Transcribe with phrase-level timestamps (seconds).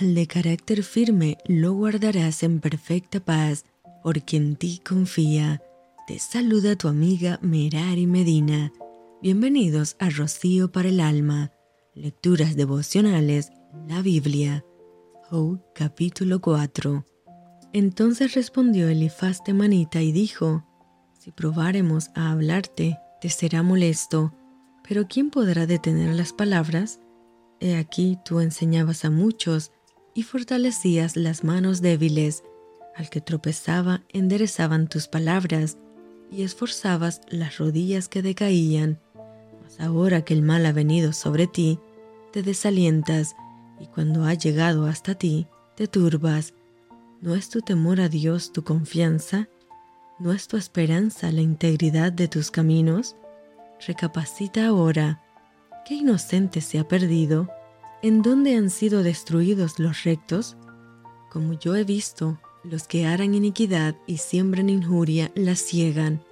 [0.00, 3.66] De carácter firme lo guardarás en perfecta paz,
[4.02, 5.60] porque en ti confía.
[6.06, 8.72] Te saluda tu amiga Merari Medina.
[9.20, 11.52] Bienvenidos a Rocío para el Alma.
[11.94, 13.50] Lecturas devocionales,
[13.88, 14.64] la Biblia.
[15.28, 17.04] Job capítulo 4.
[17.74, 20.64] Entonces respondió Elifaz Manita y dijo,
[21.18, 24.32] Si probáremos a hablarte, te será molesto,
[24.88, 27.00] pero ¿quién podrá detener las palabras?
[27.60, 29.72] He aquí tú enseñabas a muchos
[30.14, 32.42] y fortalecías las manos débiles.
[32.96, 35.78] Al que tropezaba enderezaban tus palabras
[36.30, 38.98] y esforzabas las rodillas que decaían.
[39.62, 41.78] Mas ahora que el mal ha venido sobre ti,
[42.32, 43.34] te desalientas
[43.80, 45.46] y cuando ha llegado hasta ti,
[45.76, 46.54] te turbas.
[47.20, 49.48] ¿No es tu temor a Dios tu confianza?
[50.18, 53.16] ¿No es tu esperanza la integridad de tus caminos?
[53.86, 55.22] Recapacita ahora.
[55.86, 57.48] ¿Qué inocente se ha perdido?
[58.02, 60.56] ¿En dónde han sido destruidos los rectos?
[61.30, 66.22] Como yo he visto, los que harán iniquidad y siembran injuria la ciegan.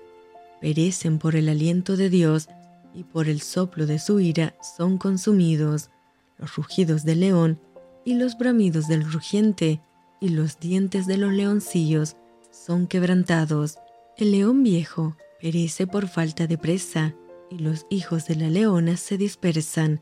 [0.62, 2.48] Perecen por el aliento de Dios
[2.95, 5.91] y por el soplo de su ira son consumidos.
[6.39, 7.61] Los rugidos del león
[8.03, 9.83] y los bramidos del rugiente
[10.23, 12.17] y los dientes de los leoncillos
[12.50, 13.77] son quebrantados.
[14.17, 17.15] El león viejo perece por falta de presa
[17.50, 20.00] y los hijos de la leona se dispersan.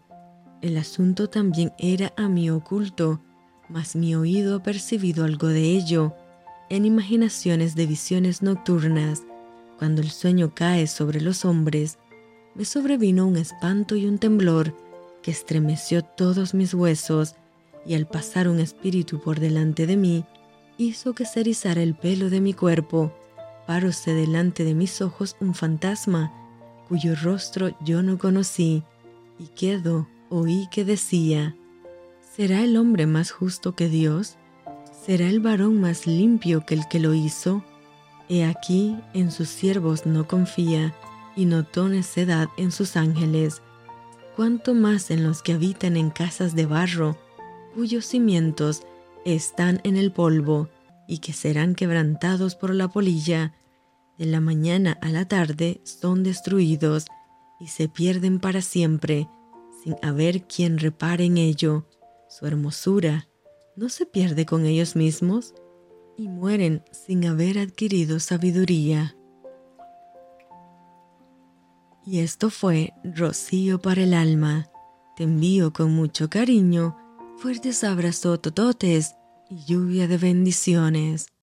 [0.63, 3.21] El asunto también era a mí oculto,
[3.69, 6.15] mas mi oído ha percibido algo de ello,
[6.71, 9.23] en imaginaciones de visiones nocturnas.
[9.79, 11.99] Cuando el sueño cae sobre los hombres,
[12.55, 14.75] me sobrevino un espanto y un temblor
[15.23, 17.35] que estremeció todos mis huesos,
[17.85, 20.25] y al pasar un espíritu por delante de mí,
[20.79, 23.13] hizo que se erizara el pelo de mi cuerpo.
[23.67, 26.33] Paróse delante de mis ojos un fantasma,
[26.89, 28.83] cuyo rostro yo no conocí,
[29.39, 31.57] y quedo oí que decía,
[32.21, 34.37] ¿será el hombre más justo que Dios?
[35.05, 37.65] ¿Será el varón más limpio que el que lo hizo?
[38.29, 40.95] He aquí en sus siervos no confía,
[41.37, 43.63] y notó necedad en sus ángeles,
[44.35, 47.17] cuanto más en los que habitan en casas de barro,
[47.75, 48.83] cuyos cimientos
[49.25, 50.69] están en el polvo,
[51.07, 53.53] y que serán quebrantados por la polilla,
[54.19, 57.05] de la mañana a la tarde son destruidos
[57.61, 59.29] y se pierden para siempre,
[59.87, 61.87] sin haber quien repare en ello.
[62.29, 63.29] Su hermosura
[63.77, 65.55] no se pierde con ellos mismos
[66.17, 69.17] y mueren sin haber adquirido sabiduría.
[72.05, 74.69] Y esto fue Rocío para el alma.
[75.17, 76.97] Te envío con mucho cariño,
[77.37, 79.15] fuertes abrazos tototes
[79.49, 81.27] y lluvia de bendiciones.